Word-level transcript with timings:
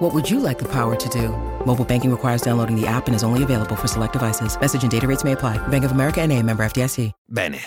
What 0.00 0.14
would 0.14 0.30
you 0.30 0.40
like 0.40 0.58
the 0.58 0.68
power 0.68 0.96
to 0.96 1.08
do? 1.10 1.28
Mobile 1.66 1.84
banking 1.84 2.10
requires 2.10 2.40
downloading 2.40 2.74
the 2.74 2.86
app 2.86 3.06
and 3.06 3.14
is 3.14 3.22
only 3.22 3.42
available 3.42 3.76
for 3.76 3.86
select 3.86 4.14
devices. 4.14 4.56
Message 4.58 4.82
and 4.82 4.90
data 4.90 5.06
rates 5.06 5.24
may 5.24 5.32
apply. 5.32 5.58
Bank 5.68 5.84
of 5.84 5.90
America 5.90 6.22
and 6.22 6.32
a 6.32 6.42
member 6.42 6.64
FDIC. 6.64 7.10
Bene. 7.26 7.58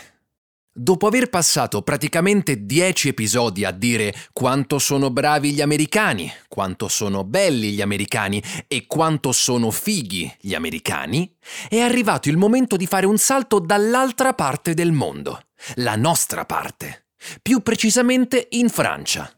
Dopo 0.75 1.05
aver 1.05 1.29
passato 1.29 1.83
praticamente 1.83 2.65
10 2.65 3.09
episodi 3.09 3.63
a 3.65 3.69
dire 3.69 4.11
quanto 4.33 4.79
sono 4.79 5.11
bravi 5.11 5.53
gli 5.53 5.61
americani, 5.61 6.33
quanto 6.47 6.87
sono 6.87 7.23
belli 7.23 7.73
gli 7.73 7.81
americani 7.81 8.41
e 8.67 8.87
quanto 8.87 9.31
sono 9.31 9.69
fighi 9.69 10.33
gli 10.39 10.55
americani, 10.55 11.31
è 11.69 11.81
arrivato 11.81 12.29
il 12.29 12.37
momento 12.37 12.77
di 12.77 12.87
fare 12.87 13.05
un 13.05 13.19
salto 13.19 13.59
dall'altra 13.59 14.33
parte 14.33 14.73
del 14.73 14.91
mondo, 14.91 15.39
la 15.75 15.95
nostra 15.95 16.45
parte, 16.45 17.09
più 17.43 17.61
precisamente 17.61 18.47
in 18.53 18.69
Francia. 18.69 19.31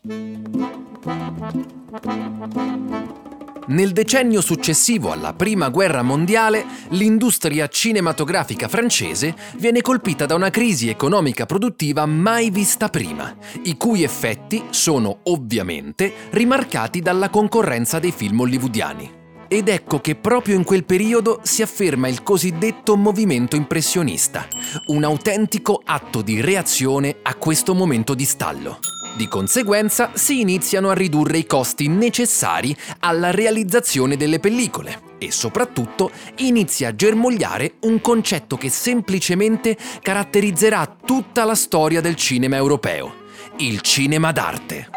Nel 3.68 3.92
decennio 3.92 4.42
successivo 4.42 5.12
alla 5.12 5.34
Prima 5.34 5.70
Guerra 5.70 6.02
Mondiale, 6.02 6.66
l'industria 6.90 7.68
cinematografica 7.68 8.68
francese 8.68 9.36
viene 9.58 9.82
colpita 9.82 10.26
da 10.26 10.34
una 10.34 10.50
crisi 10.50 10.90
economica 10.90 11.46
produttiva 11.46 12.06
mai 12.06 12.50
vista 12.50 12.90
prima, 12.90 13.36
i 13.64 13.78
cui 13.78 14.04
effetti 14.04 14.64
sono 14.72 15.20
ovviamente 15.24 16.12
rimarcati 16.32 17.02
dalla 17.02 17.30
concorrenza 17.30 18.00
dei 18.00 18.12
film 18.12 18.40
hollywoodiani. 18.40 19.24
Ed 19.48 19.68
ecco 19.68 20.00
che 20.00 20.16
proprio 20.16 20.56
in 20.56 20.64
quel 20.64 20.86
periodo 20.86 21.40
si 21.44 21.62
afferma 21.62 22.08
il 22.08 22.24
cosiddetto 22.24 22.96
movimento 22.96 23.56
impressionista, 23.56 24.48
un 24.88 25.04
autentico 25.04 25.82
atto 25.84 26.24
di 26.24 26.42
reazione 26.42 27.18
a 27.22 27.36
questo 27.36 27.76
momento 27.76 28.16
di 28.16 28.26
stallo. 28.26 28.80
Di 29.16 29.30
conseguenza 29.30 30.12
si 30.14 30.42
iniziano 30.42 30.90
a 30.90 30.94
ridurre 30.94 31.38
i 31.38 31.46
costi 31.46 31.88
necessari 31.88 32.76
alla 33.00 33.32
realizzazione 33.32 34.18
delle 34.18 34.42
pellicole 34.42 35.00
e 35.18 35.32
soprattutto 35.32 36.12
inizia 36.40 36.90
a 36.90 36.96
germogliare 36.96 37.76
un 37.84 38.02
concetto 38.02 38.58
che 38.58 38.68
semplicemente 38.68 39.78
caratterizzerà 40.02 40.98
tutta 41.06 41.46
la 41.46 41.56
storia 41.56 42.02
del 42.02 42.16
cinema 42.16 42.58
europeo, 42.58 43.24
il 43.60 43.80
cinema 43.80 44.34
d'arte. 44.34 44.90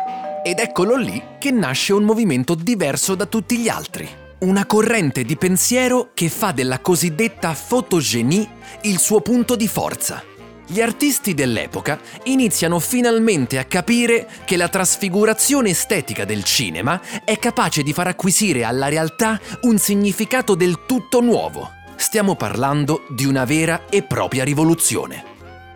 Ed 0.42 0.58
eccolo 0.58 0.96
lì 0.96 1.22
che 1.38 1.52
nasce 1.52 1.92
un 1.92 2.02
movimento 2.02 2.56
diverso 2.56 3.14
da 3.14 3.26
tutti 3.26 3.56
gli 3.58 3.68
altri. 3.68 4.08
Una 4.40 4.66
corrente 4.66 5.22
di 5.22 5.36
pensiero 5.36 6.10
che 6.12 6.28
fa 6.28 6.50
della 6.50 6.80
cosiddetta 6.80 7.54
photogenie 7.54 8.48
il 8.82 8.98
suo 8.98 9.20
punto 9.20 9.54
di 9.54 9.68
forza 9.68 10.36
gli 10.70 10.82
artisti 10.82 11.32
dell'epoca 11.32 11.98
iniziano 12.24 12.78
finalmente 12.78 13.56
a 13.58 13.64
capire 13.64 14.28
che 14.44 14.58
la 14.58 14.68
trasfigurazione 14.68 15.70
estetica 15.70 16.26
del 16.26 16.44
cinema 16.44 17.00
è 17.24 17.38
capace 17.38 17.82
di 17.82 17.94
far 17.94 18.08
acquisire 18.08 18.64
alla 18.64 18.88
realtà 18.88 19.40
un 19.62 19.78
significato 19.78 20.54
del 20.54 20.84
tutto 20.84 21.22
nuovo. 21.22 21.70
Stiamo 21.96 22.36
parlando 22.36 23.06
di 23.08 23.24
una 23.24 23.46
vera 23.46 23.86
e 23.88 24.02
propria 24.02 24.44
rivoluzione. 24.44 25.24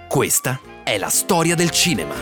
Questa 0.09 0.61
è 0.85 0.99
la 0.99 1.09
storia 1.09 1.55
del 1.55 1.71
cinema. 1.71 2.15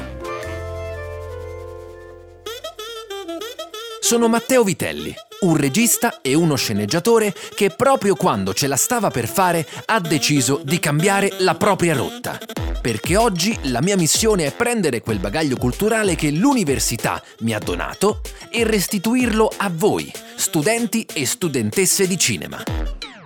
Sono 3.98 4.28
Matteo 4.28 4.62
Vitelli 4.62 5.12
un 5.40 5.56
regista 5.56 6.20
e 6.20 6.34
uno 6.34 6.56
sceneggiatore 6.56 7.34
che 7.54 7.70
proprio 7.70 8.14
quando 8.14 8.52
ce 8.52 8.66
la 8.66 8.76
stava 8.76 9.10
per 9.10 9.28
fare 9.28 9.66
ha 9.86 10.00
deciso 10.00 10.60
di 10.62 10.78
cambiare 10.78 11.32
la 11.38 11.54
propria 11.54 11.94
rotta. 11.94 12.38
Perché 12.80 13.16
oggi 13.16 13.56
la 13.64 13.82
mia 13.82 13.96
missione 13.96 14.46
è 14.46 14.52
prendere 14.52 15.00
quel 15.00 15.18
bagaglio 15.18 15.56
culturale 15.56 16.14
che 16.14 16.30
l'università 16.30 17.22
mi 17.40 17.52
ha 17.52 17.58
donato 17.58 18.20
e 18.50 18.64
restituirlo 18.64 19.52
a 19.56 19.70
voi, 19.72 20.10
studenti 20.36 21.06
e 21.12 21.26
studentesse 21.26 22.06
di 22.06 22.18
cinema. 22.18 22.62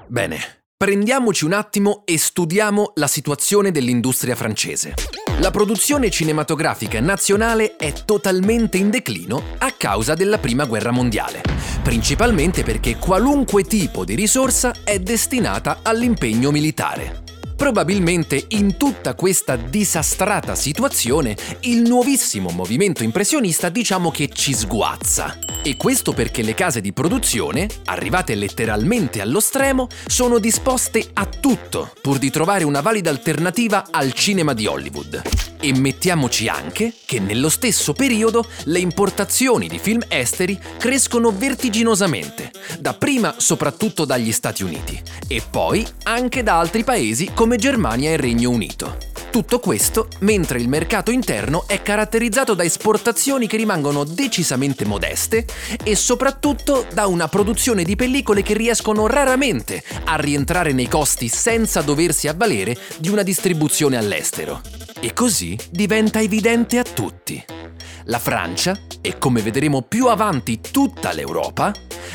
Bene, 0.07 0.64
Prendiamoci 0.77 1.45
un 1.45 1.53
attimo 1.53 2.03
e 2.05 2.19
studiamo 2.19 2.93
la 2.97 3.07
situazione 3.07 3.71
dell'industria 3.71 4.35
francese. 4.35 4.95
La 5.39 5.53
produzione 5.53 6.11
cinematografica 6.11 7.01
nazionale 7.01 7.77
è 7.77 7.93
totalmente 8.05 8.77
in 8.77 8.91
declino 8.91 9.41
a 9.59 9.71
causa 9.71 10.15
della 10.15 10.39
Prima 10.39 10.65
Guerra 10.65 10.91
Mondiale, 10.91 11.43
principalmente 11.83 12.65
perché 12.65 12.97
qualunque 12.97 13.63
tipo 13.63 14.05
di 14.05 14.17
risorsa 14.17 14.75
è 14.83 14.99
destinata 14.99 15.79
all'impegno 15.83 16.51
militare. 16.51 17.24
Probabilmente 17.57 18.45
in 18.49 18.77
tutta 18.77 19.15
questa 19.15 19.57
disastrata 19.57 20.55
situazione 20.55 21.37
il 21.61 21.83
nuovissimo 21.83 22.51
movimento 22.51 23.05
impressionista 23.05 23.69
diciamo 23.69 24.11
che 24.11 24.29
ci 24.29 24.53
sguazza. 24.53 25.39
E 25.63 25.77
questo 25.77 26.13
perché 26.13 26.43
le 26.43 26.55
case 26.55 26.81
di 26.81 26.93
produzione, 26.93 27.69
arrivate 27.87 28.35
letteralmente 28.35 29.21
allo 29.21 29.41
stremo, 29.41 29.87
sono 30.07 30.39
disposte 30.39 31.09
a 31.15 31.25
tutto 31.25 31.91
pur 32.03 32.19
di 32.19 32.31
trovare 32.31 32.65
una 32.65 32.83
valida 32.83 33.09
alternativa 33.09 33.87
al 33.91 34.13
cinema 34.13 34.53
di 34.53 34.67
Hollywood. 34.67 35.23
E 35.61 35.73
mettiamoci 35.73 36.49
anche 36.49 36.93
che 37.07 37.19
nello 37.21 37.49
stesso 37.49 37.95
periodo 37.95 38.47
le 38.65 38.81
importazioni 38.81 39.67
di 39.67 39.79
film 39.79 40.03
esteri 40.09 40.61
crescono 40.77 41.31
vertiginosamente, 41.31 42.51
dapprima 42.85 43.37
soprattutto 43.39 44.05
dagli 44.05 44.31
Stati 44.31 44.63
Uniti 44.63 45.01
e 45.27 45.41
poi 45.49 45.87
anche 46.03 46.43
da 46.43 46.59
altri 46.59 46.85
paesi 46.85 47.31
come 47.33 47.57
Germania 47.57 48.11
e 48.11 48.19
Regno 48.19 48.51
Unito. 48.51 48.99
Tutto 49.31 49.59
questo 49.59 50.09
mentre 50.19 50.61
il 50.61 50.69
mercato 50.69 51.11
interno 51.11 51.67
è 51.67 51.81
caratterizzato 51.81 52.53
da 52.53 52.63
esportazioni 52.63 53.47
che 53.47 53.57
rimangono 53.57 54.05
decisamente 54.05 54.85
modeste 54.85 55.47
e 55.83 55.97
soprattutto 55.97 56.87
da 56.93 57.07
una 57.07 57.27
produzione 57.27 57.85
di 57.85 57.97
pellicole 57.97 58.43
che 58.43 58.53
riescono 58.53 59.07
raramente 59.07 59.83
a 60.05 60.17
rientrare 60.17 60.73
nei 60.75 60.87
costi 60.87 61.29
senza 61.29 61.81
doversi 61.81 62.29
avvalere 62.29 62.77
di 62.99 63.09
una 63.09 63.23
distribuzione 63.23 63.97
all'estero. 63.97 64.61
E 65.01 65.15
così 65.15 65.59
diventa 65.71 66.21
evidente 66.21 66.77
a 66.77 66.83
tutti. 66.85 67.64
La 68.07 68.19
Francia, 68.19 68.79
e 69.01 69.17
come 69.19 69.41
vedremo 69.41 69.81
più 69.81 70.09
avanti 70.09 70.61
tutta 70.61 71.13
l'Europa, 71.13 71.73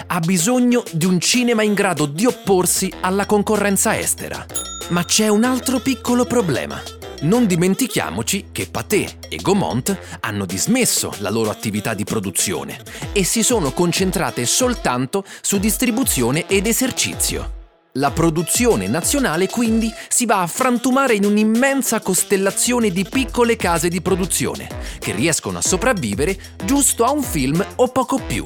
ha 0.08 0.20
bisogno 0.20 0.84
di 0.92 1.06
un 1.06 1.20
cinema 1.20 1.64
in 1.64 1.74
grado 1.74 2.06
di 2.06 2.28
opporsi 2.28 2.94
alla 3.02 3.26
concorrenza 3.26 3.98
estera. 3.98 4.46
Ma 4.90 5.04
c'è 5.04 5.28
un 5.30 5.44
altro 5.44 5.80
piccolo 5.80 6.26
problema. 6.26 6.80
Non 7.22 7.48
dimentichiamoci 7.48 8.50
che 8.52 8.68
Pathé 8.70 9.18
e 9.30 9.38
Gaumont 9.38 9.98
hanno 10.20 10.46
dismesso 10.46 11.12
la 11.20 11.32
loro 11.32 11.50
attività 11.50 11.96
di 11.96 12.04
produzione 12.04 12.80
e 13.12 13.24
si 13.24 13.42
sono 13.42 13.72
concentrate 13.72 14.46
soltanto 14.46 15.26
su 15.42 15.58
distribuzione 15.58 16.46
ed 16.48 16.68
esercizio. 16.68 17.59
La 18.00 18.12
produzione 18.12 18.88
nazionale 18.88 19.48
quindi 19.48 19.94
si 20.08 20.26
va 20.26 20.42
a 20.42 20.48
frantumare 20.48 21.16
in 21.16 21.26
un'immensa 21.26 22.00
costellazione 22.00 22.92
di 22.92 23.04
piccole 23.04 23.58
case 23.58 23.90
di 23.90 24.02
produzione 24.02 24.70
che 25.00 25.12
riescono 25.12 25.58
a 25.58 25.62
sopravvivere 25.62 26.38
giusto 26.64 27.04
a 27.04 27.12
un 27.12 27.22
film 27.22 27.64
o 27.76 27.88
poco 27.90 28.18
più. 28.26 28.46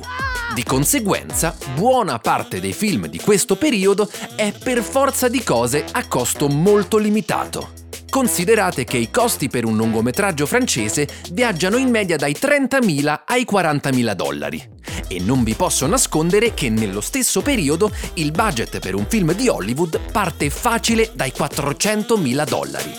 Di 0.56 0.64
conseguenza, 0.64 1.56
buona 1.76 2.18
parte 2.18 2.60
dei 2.60 2.74
film 2.74 3.06
di 3.06 3.20
questo 3.20 3.56
periodo 3.56 4.10
è 4.36 4.52
per 4.52 4.82
forza 4.82 5.28
di 5.28 5.44
cose 5.44 5.86
a 5.92 6.08
costo 6.08 6.48
molto 6.48 6.98
limitato. 6.98 7.74
Considerate 8.10 8.86
che 8.86 8.98
i 8.98 9.12
costi 9.12 9.50
per 9.50 9.66
un 9.66 9.76
lungometraggio 9.76 10.48
francese 10.48 11.08
viaggiano 11.30 11.78
in 11.78 11.92
media 11.92 12.18
dai 12.18 12.36
30.000 12.40 13.22
ai 13.28 13.46
40.000 13.48 14.14
dollari. 14.14 14.73
E 15.14 15.20
non 15.20 15.44
vi 15.44 15.54
posso 15.54 15.86
nascondere 15.86 16.56
che 16.56 16.70
nello 16.70 17.00
stesso 17.00 17.44
periodo 17.44 17.92
il 18.16 18.32
budget 18.32 18.80
per 18.80 18.96
un 18.96 19.06
film 19.08 19.36
di 19.36 19.48
Hollywood 19.48 20.00
parte 20.12 20.50
facile 20.50 21.12
dai 21.14 21.32
400.000 21.38 22.48
dollari. 22.48 22.92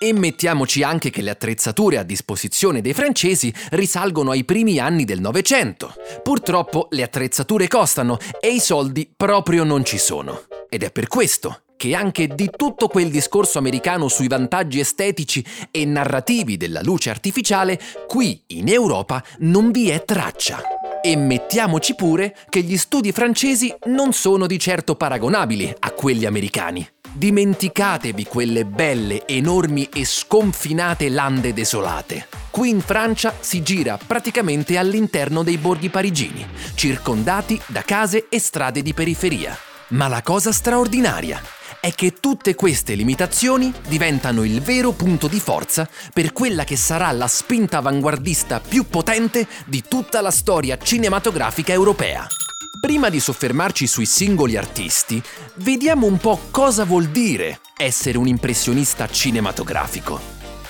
E 0.00 0.12
mettiamoci 0.12 0.82
anche 0.82 1.10
che 1.10 1.22
le 1.22 1.30
attrezzature 1.30 1.98
a 1.98 2.02
disposizione 2.02 2.80
dei 2.80 2.92
francesi 2.92 3.54
risalgono 3.70 4.32
ai 4.32 4.42
primi 4.42 4.80
anni 4.80 5.04
del 5.04 5.20
Novecento. 5.20 5.94
Purtroppo 6.24 6.88
le 6.90 7.04
attrezzature 7.04 7.68
costano 7.68 8.18
e 8.40 8.48
i 8.48 8.58
soldi 8.58 9.08
proprio 9.16 9.62
non 9.62 9.84
ci 9.84 9.98
sono. 9.98 10.42
Ed 10.68 10.82
è 10.82 10.90
per 10.90 11.06
questo 11.06 11.60
che 11.82 11.96
anche 11.96 12.28
di 12.28 12.48
tutto 12.56 12.86
quel 12.86 13.10
discorso 13.10 13.58
americano 13.58 14.06
sui 14.06 14.28
vantaggi 14.28 14.78
estetici 14.78 15.44
e 15.72 15.84
narrativi 15.84 16.56
della 16.56 16.80
luce 16.80 17.10
artificiale, 17.10 17.76
qui 18.06 18.40
in 18.48 18.68
Europa 18.68 19.20
non 19.38 19.72
vi 19.72 19.90
è 19.90 20.04
traccia. 20.04 20.62
E 21.02 21.16
mettiamoci 21.16 21.96
pure 21.96 22.36
che 22.48 22.60
gli 22.60 22.76
studi 22.76 23.10
francesi 23.10 23.74
non 23.86 24.12
sono 24.12 24.46
di 24.46 24.60
certo 24.60 24.94
paragonabili 24.94 25.74
a 25.80 25.90
quelli 25.90 26.24
americani. 26.24 26.88
Dimenticatevi 27.10 28.26
quelle 28.26 28.64
belle, 28.64 29.26
enormi 29.26 29.88
e 29.92 30.04
sconfinate 30.04 31.08
lande 31.08 31.52
desolate. 31.52 32.28
Qui 32.50 32.68
in 32.68 32.80
Francia 32.80 33.34
si 33.40 33.60
gira 33.64 33.98
praticamente 33.98 34.78
all'interno 34.78 35.42
dei 35.42 35.58
borghi 35.58 35.88
parigini, 35.88 36.46
circondati 36.74 37.60
da 37.66 37.82
case 37.82 38.26
e 38.28 38.38
strade 38.38 38.82
di 38.82 38.94
periferia. 38.94 39.58
Ma 39.88 40.06
la 40.06 40.22
cosa 40.22 40.52
straordinaria 40.52 41.42
è 41.82 41.92
che 41.94 42.12
tutte 42.20 42.54
queste 42.54 42.94
limitazioni 42.94 43.72
diventano 43.88 44.44
il 44.44 44.60
vero 44.62 44.92
punto 44.92 45.26
di 45.26 45.40
forza 45.40 45.88
per 46.12 46.32
quella 46.32 46.62
che 46.62 46.76
sarà 46.76 47.10
la 47.10 47.26
spinta 47.26 47.78
avanguardista 47.78 48.60
più 48.60 48.86
potente 48.86 49.48
di 49.66 49.82
tutta 49.88 50.20
la 50.20 50.30
storia 50.30 50.78
cinematografica 50.78 51.72
europea. 51.72 52.24
Prima 52.80 53.08
di 53.08 53.18
soffermarci 53.18 53.88
sui 53.88 54.06
singoli 54.06 54.56
artisti, 54.56 55.20
vediamo 55.54 56.06
un 56.06 56.18
po' 56.18 56.38
cosa 56.52 56.84
vuol 56.84 57.08
dire 57.08 57.58
essere 57.76 58.16
un 58.16 58.28
impressionista 58.28 59.08
cinematografico. 59.08 60.20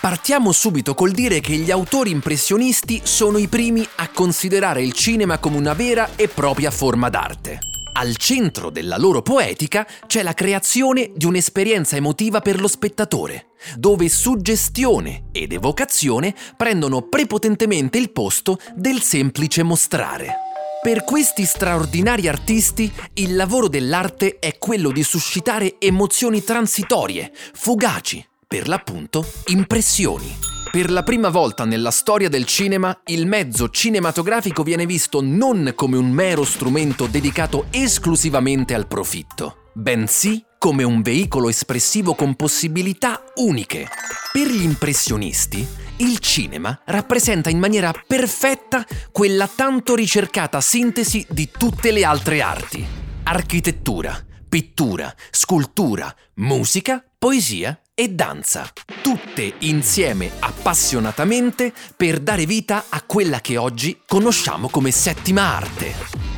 Partiamo 0.00 0.50
subito 0.50 0.94
col 0.94 1.11
dire 1.11 1.41
che 1.41 1.56
gli 1.56 1.70
autori 1.70 2.11
impressionisti 2.11 3.03
sono 3.05 3.37
i 3.37 3.49
primi 3.49 3.87
a 3.97 4.08
considerare 4.08 4.82
il 4.82 4.94
cinema 4.94 5.37
come 5.37 5.58
una 5.58 5.75
vera 5.75 6.08
e 6.17 6.29
propria 6.29 6.70
forma 6.70 7.11
d'arte. 7.11 7.71
Al 7.94 8.17
centro 8.17 8.71
della 8.71 8.97
loro 8.97 9.21
poetica 9.21 9.87
c'è 10.06 10.23
la 10.23 10.33
creazione 10.33 11.12
di 11.15 11.27
un'esperienza 11.27 11.97
emotiva 11.97 12.41
per 12.41 12.59
lo 12.59 12.67
spettatore, 12.67 13.49
dove 13.77 14.09
suggestione 14.09 15.25
ed 15.31 15.53
evocazione 15.53 16.35
prendono 16.56 17.03
prepotentemente 17.03 17.99
il 17.99 18.11
posto 18.11 18.59
del 18.75 19.03
semplice 19.03 19.62
mostrare. 19.62 20.37
Per 20.83 21.05
questi 21.05 21.44
straordinari 21.44 22.29
artisti 22.29 22.91
il 23.15 23.37
lavoro 23.37 23.69
dell'arte 23.69 24.39
è 24.39 24.56
quello 24.56 24.91
di 24.91 25.03
suscitare 25.03 25.77
emozioni 25.79 26.43
transitorie, 26.43 27.31
fugaci, 27.53 28.27
per 28.49 28.69
l'appunto 28.69 29.25
impressioni. 29.47 30.62
Per 30.72 30.90
la 30.90 31.02
prima 31.02 31.28
volta 31.28 31.66
nella 31.66 31.90
storia 31.90 32.30
del 32.30 32.46
cinema, 32.46 32.98
il 33.08 33.26
mezzo 33.26 33.69
cinematografico 33.69 34.62
viene 34.62 34.86
visto 34.86 35.20
non 35.20 35.74
come 35.74 35.98
un 35.98 36.10
mero 36.10 36.44
strumento 36.44 37.06
dedicato 37.06 37.66
esclusivamente 37.69 38.72
al 38.72 38.86
profitto, 38.86 39.69
bensì 39.74 40.42
come 40.56 40.82
un 40.82 41.02
veicolo 41.02 41.50
espressivo 41.50 42.14
con 42.14 42.36
possibilità 42.36 43.22
uniche. 43.34 43.86
Per 44.32 44.46
gli 44.46 44.62
impressionisti, 44.62 45.69
il 45.96 46.19
cinema 46.20 46.80
rappresenta 46.86 47.50
in 47.50 47.58
maniera 47.58 47.92
perfetta 48.06 48.82
quella 49.10 49.50
tanto 49.54 49.94
ricercata 49.94 50.62
sintesi 50.62 51.26
di 51.28 51.50
tutte 51.54 51.90
le 51.90 52.02
altre 52.02 52.40
arti. 52.40 52.82
Architettura, 53.24 54.19
pittura, 54.48 55.14
scultura, 55.30 56.16
musica, 56.36 57.04
poesia 57.19 57.78
e 57.94 58.09
danza. 58.09 58.71
Tutte 59.03 59.55
insieme 59.61 60.31
appassionatamente 60.39 61.73
per 61.97 62.21
dare 62.21 62.47
vita 62.47 62.85
a 62.89 63.03
quella 63.03 63.41
che 63.41 63.56
oggi 63.56 64.00
conosciamo 64.06 64.69
come 64.69 64.91
settima 64.91 65.56
arte. 65.56 66.31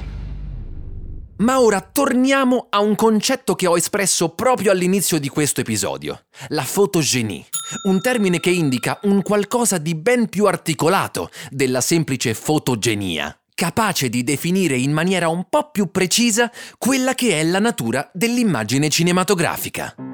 Ma 1.37 1.61
ora 1.61 1.81
torniamo 1.81 2.69
a 2.71 2.81
un 2.81 2.95
concetto 2.95 3.55
che 3.55 3.67
ho 3.67 3.77
espresso 3.77 4.31
proprio 4.31 4.71
all'inizio 4.71 5.19
di 5.19 5.29
questo 5.29 5.61
episodio, 5.61 6.27
la 6.49 6.63
fotogenie, 6.63 7.45
un 7.85 8.01
termine 8.01 8.39
che 8.39 8.51
indica 8.51 9.01
un 9.03 9.21
qualcosa 9.23 9.79
di 9.79 9.97
ben 9.97 10.29
più 10.29 10.47
articolato 10.47 11.31
della 11.51 11.81
semplice 11.81 12.35
fotogenia, 12.35 13.37
capace 13.53 14.09
di 14.09 14.23
definire 14.23 14.77
in 14.77 14.93
maniera 14.93 15.29
un 15.29 15.47
po' 15.49 15.71
più 15.71 15.91
precisa 15.91 16.51
quella 16.79 17.15
che 17.15 17.41
è 17.41 17.43
la 17.43 17.59
natura 17.59 18.09
dell'immagine 18.13 18.89
cinematografica. 18.89 20.14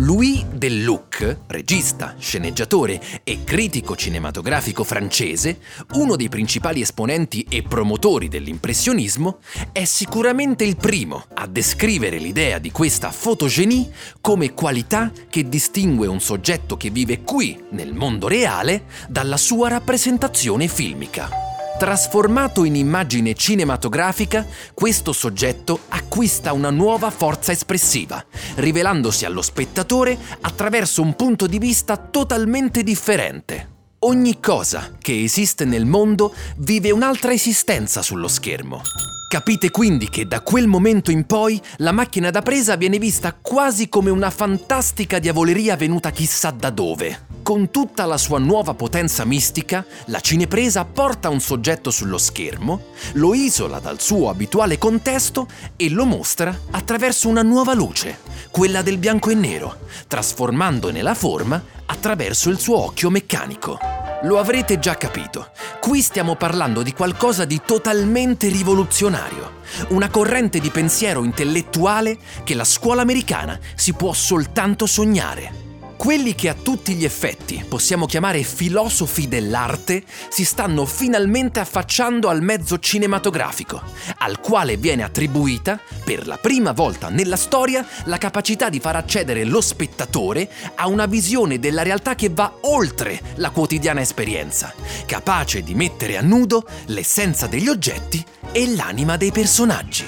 Louis 0.00 0.44
Delluc, 0.44 1.38
regista, 1.48 2.14
sceneggiatore 2.16 3.00
e 3.24 3.42
critico 3.42 3.96
cinematografico 3.96 4.84
francese, 4.84 5.58
uno 5.94 6.14
dei 6.14 6.28
principali 6.28 6.80
esponenti 6.80 7.44
e 7.48 7.64
promotori 7.64 8.28
dell'impressionismo, 8.28 9.38
è 9.72 9.84
sicuramente 9.84 10.62
il 10.62 10.76
primo 10.76 11.24
a 11.34 11.48
descrivere 11.48 12.18
l'idea 12.18 12.58
di 12.58 12.70
questa 12.70 13.10
fotogenie 13.10 13.90
come 14.20 14.54
qualità 14.54 15.10
che 15.28 15.48
distingue 15.48 16.06
un 16.06 16.20
soggetto 16.20 16.76
che 16.76 16.90
vive 16.90 17.22
qui, 17.22 17.60
nel 17.70 17.92
mondo 17.92 18.28
reale, 18.28 18.84
dalla 19.08 19.36
sua 19.36 19.68
rappresentazione 19.68 20.68
filmica. 20.68 21.57
Trasformato 21.78 22.64
in 22.64 22.74
immagine 22.74 23.34
cinematografica, 23.34 24.44
questo 24.74 25.12
soggetto 25.12 25.78
acquista 25.90 26.52
una 26.52 26.70
nuova 26.70 27.08
forza 27.10 27.52
espressiva, 27.52 28.24
rivelandosi 28.56 29.24
allo 29.24 29.42
spettatore 29.42 30.18
attraverso 30.40 31.02
un 31.02 31.14
punto 31.14 31.46
di 31.46 31.60
vista 31.60 31.96
totalmente 31.96 32.82
differente. 32.82 33.77
Ogni 34.02 34.38
cosa 34.38 34.92
che 34.96 35.24
esiste 35.24 35.64
nel 35.64 35.84
mondo 35.84 36.32
vive 36.58 36.92
un'altra 36.92 37.32
esistenza 37.32 38.00
sullo 38.00 38.28
schermo. 38.28 38.80
Capite 39.28 39.72
quindi 39.72 40.08
che 40.08 40.28
da 40.28 40.40
quel 40.40 40.68
momento 40.68 41.10
in 41.10 41.26
poi 41.26 41.60
la 41.78 41.90
macchina 41.90 42.30
da 42.30 42.40
presa 42.40 42.76
viene 42.76 43.00
vista 43.00 43.34
quasi 43.34 43.88
come 43.88 44.10
una 44.10 44.30
fantastica 44.30 45.18
diavoleria 45.18 45.74
venuta 45.74 46.12
chissà 46.12 46.52
da 46.52 46.70
dove. 46.70 47.26
Con 47.42 47.72
tutta 47.72 48.04
la 48.04 48.18
sua 48.18 48.38
nuova 48.38 48.72
potenza 48.74 49.24
mistica, 49.24 49.84
la 50.06 50.20
cinepresa 50.20 50.84
porta 50.84 51.28
un 51.28 51.40
soggetto 51.40 51.90
sullo 51.90 52.18
schermo, 52.18 52.92
lo 53.14 53.34
isola 53.34 53.80
dal 53.80 54.00
suo 54.00 54.28
abituale 54.30 54.78
contesto 54.78 55.48
e 55.74 55.90
lo 55.90 56.04
mostra 56.04 56.56
attraverso 56.70 57.28
una 57.28 57.42
nuova 57.42 57.74
luce, 57.74 58.18
quella 58.52 58.80
del 58.80 58.98
bianco 58.98 59.30
e 59.30 59.34
nero, 59.34 59.76
trasformandone 60.06 61.02
la 61.02 61.14
forma 61.14 61.76
attraverso 61.90 62.50
il 62.50 62.58
suo 62.58 62.78
occhio 62.78 63.10
meccanico. 63.10 63.78
Lo 64.22 64.38
avrete 64.38 64.78
già 64.78 64.96
capito, 64.96 65.50
qui 65.80 66.00
stiamo 66.02 66.34
parlando 66.34 66.82
di 66.82 66.92
qualcosa 66.92 67.44
di 67.44 67.60
totalmente 67.64 68.48
rivoluzionario, 68.48 69.60
una 69.90 70.08
corrente 70.08 70.58
di 70.58 70.70
pensiero 70.70 71.24
intellettuale 71.24 72.18
che 72.42 72.54
la 72.54 72.64
scuola 72.64 73.02
americana 73.02 73.58
si 73.74 73.92
può 73.92 74.12
soltanto 74.12 74.86
sognare. 74.86 75.67
Quelli 75.98 76.36
che 76.36 76.48
a 76.48 76.54
tutti 76.54 76.94
gli 76.94 77.04
effetti 77.04 77.64
possiamo 77.68 78.06
chiamare 78.06 78.44
filosofi 78.44 79.26
dell'arte 79.26 80.04
si 80.28 80.44
stanno 80.44 80.86
finalmente 80.86 81.58
affacciando 81.58 82.28
al 82.28 82.40
mezzo 82.40 82.78
cinematografico, 82.78 83.82
al 84.18 84.38
quale 84.38 84.76
viene 84.76 85.02
attribuita, 85.02 85.78
per 86.04 86.28
la 86.28 86.36
prima 86.36 86.70
volta 86.70 87.08
nella 87.08 87.34
storia, 87.34 87.84
la 88.04 88.16
capacità 88.16 88.68
di 88.68 88.78
far 88.78 88.94
accedere 88.94 89.42
lo 89.42 89.60
spettatore 89.60 90.48
a 90.76 90.86
una 90.86 91.06
visione 91.06 91.58
della 91.58 91.82
realtà 91.82 92.14
che 92.14 92.30
va 92.30 92.58
oltre 92.60 93.20
la 93.34 93.50
quotidiana 93.50 94.00
esperienza, 94.00 94.72
capace 95.04 95.62
di 95.62 95.74
mettere 95.74 96.16
a 96.16 96.22
nudo 96.22 96.64
l'essenza 96.86 97.48
degli 97.48 97.68
oggetti 97.68 98.24
e 98.52 98.72
l'anima 98.76 99.16
dei 99.16 99.32
personaggi. 99.32 100.06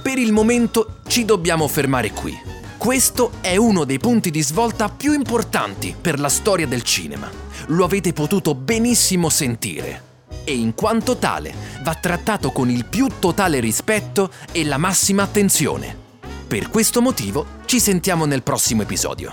Per 0.00 0.16
il 0.16 0.32
momento 0.32 1.00
ci 1.06 1.26
dobbiamo 1.26 1.68
fermare 1.68 2.12
qui. 2.12 2.55
Questo 2.86 3.32
è 3.40 3.56
uno 3.56 3.82
dei 3.82 3.98
punti 3.98 4.30
di 4.30 4.40
svolta 4.42 4.88
più 4.88 5.12
importanti 5.12 5.96
per 6.00 6.20
la 6.20 6.28
storia 6.28 6.68
del 6.68 6.84
cinema. 6.84 7.28
Lo 7.70 7.84
avete 7.84 8.12
potuto 8.12 8.54
benissimo 8.54 9.28
sentire. 9.28 10.24
E 10.44 10.54
in 10.54 10.72
quanto 10.72 11.16
tale 11.16 11.52
va 11.82 11.94
trattato 11.96 12.52
con 12.52 12.70
il 12.70 12.86
più 12.86 13.08
totale 13.18 13.58
rispetto 13.58 14.30
e 14.52 14.64
la 14.64 14.78
massima 14.78 15.24
attenzione. 15.24 15.98
Per 16.46 16.68
questo 16.68 17.02
motivo 17.02 17.64
ci 17.64 17.80
sentiamo 17.80 18.24
nel 18.24 18.44
prossimo 18.44 18.82
episodio. 18.82 19.32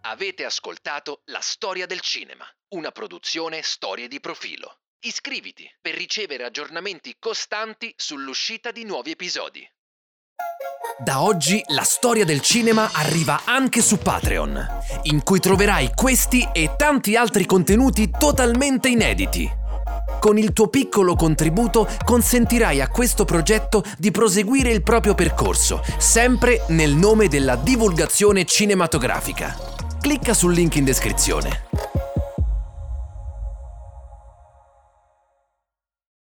Avete 0.00 0.44
ascoltato 0.44 1.20
La 1.26 1.40
storia 1.40 1.86
del 1.86 2.00
cinema, 2.00 2.44
una 2.70 2.90
produzione 2.90 3.60
Storie 3.62 4.08
di 4.08 4.18
profilo. 4.18 4.78
Iscriviti 5.00 5.64
per 5.80 5.94
ricevere 5.94 6.42
aggiornamenti 6.44 7.14
costanti 7.20 7.92
sull'uscita 7.96 8.72
di 8.72 8.82
nuovi 8.82 9.12
episodi. 9.12 9.64
Da 10.98 11.22
oggi 11.22 11.62
la 11.68 11.84
storia 11.84 12.24
del 12.24 12.40
cinema 12.40 12.90
arriva 12.92 13.42
anche 13.44 13.80
su 13.80 13.98
Patreon, 13.98 14.66
in 15.02 15.22
cui 15.22 15.38
troverai 15.38 15.92
questi 15.94 16.48
e 16.52 16.74
tanti 16.76 17.14
altri 17.14 17.46
contenuti 17.46 18.10
totalmente 18.10 18.88
inediti. 18.88 19.48
Con 20.18 20.36
il 20.36 20.52
tuo 20.52 20.66
piccolo 20.66 21.14
contributo 21.14 21.88
consentirai 22.04 22.80
a 22.80 22.88
questo 22.88 23.24
progetto 23.24 23.84
di 23.98 24.10
proseguire 24.10 24.72
il 24.72 24.82
proprio 24.82 25.14
percorso, 25.14 25.80
sempre 25.98 26.64
nel 26.70 26.94
nome 26.94 27.28
della 27.28 27.54
divulgazione 27.54 28.44
cinematografica. 28.44 29.56
Clicca 30.00 30.34
sul 30.34 30.54
link 30.54 30.74
in 30.74 30.84
descrizione. 30.84 31.67